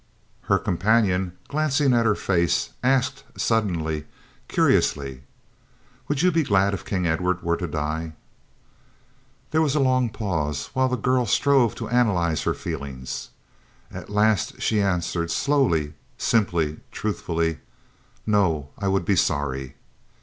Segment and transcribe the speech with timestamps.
[0.49, 4.07] Her companion, glancing at her face, asked suddenly,
[4.47, 5.21] curiously:
[6.07, 8.13] "Would you be glad if King Edward were to die?"
[9.51, 13.29] There was a long pause, while the girl strove to analyse her feelings.
[13.91, 17.59] At last she answered slowly, simply, truthfully:
[18.25, 19.75] "No; I would be sorry."